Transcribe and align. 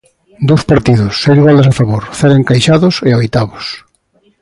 Dous 0.47 0.63
partidos, 0.71 1.13
seis 1.23 1.39
goles 1.45 1.67
a 1.67 1.73
favor, 1.79 2.03
cero 2.17 2.33
encaixados 2.41 2.95
e 3.07 3.09
a 3.13 3.19
oitavos. 3.21 3.65